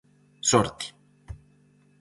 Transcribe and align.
Sorte! 0.51 0.85